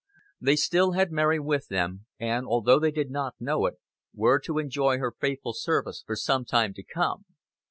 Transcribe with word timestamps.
They 0.41 0.55
still 0.55 0.93
had 0.93 1.11
Mary 1.11 1.39
with 1.39 1.67
them, 1.67 2.07
and, 2.19 2.47
although 2.47 2.79
they 2.79 2.89
did 2.89 3.11
not 3.11 3.35
know 3.39 3.67
it, 3.67 3.75
were 4.15 4.39
to 4.39 4.57
enjoy 4.57 4.97
her 4.97 5.11
faithful 5.19 5.53
service 5.53 6.03
for 6.03 6.15
some 6.15 6.43
time 6.43 6.73
to 6.73 6.83
come. 6.83 7.25